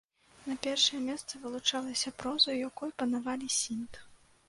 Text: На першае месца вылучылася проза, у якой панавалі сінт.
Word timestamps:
На 0.51 0.55
першае 0.65 1.01
месца 1.09 1.43
вылучылася 1.45 2.17
проза, 2.25 2.47
у 2.57 2.59
якой 2.69 2.89
панавалі 3.03 3.55
сінт. 3.61 4.05